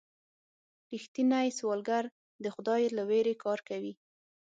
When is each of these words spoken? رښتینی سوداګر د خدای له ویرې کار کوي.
رښتینی 0.93 1.47
سوداګر 1.59 2.03
د 2.43 2.45
خدای 2.55 2.81
له 2.97 3.03
ویرې 3.09 3.35
کار 3.43 3.59
کوي. 3.69 3.93